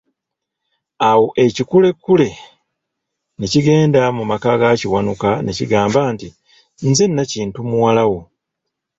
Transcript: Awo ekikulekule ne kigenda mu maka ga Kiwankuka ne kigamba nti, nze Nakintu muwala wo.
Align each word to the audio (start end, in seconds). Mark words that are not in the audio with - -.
Awo 1.09 1.25
ekikulekule 1.45 2.29
ne 3.37 3.45
kigenda 3.51 4.01
mu 4.17 4.23
maka 4.31 4.51
ga 4.61 4.71
Kiwankuka 4.79 5.31
ne 5.41 5.51
kigamba 5.57 6.01
nti, 6.13 6.27
nze 6.89 7.05
Nakintu 7.07 7.59
muwala 7.69 8.03
wo. 8.11 8.19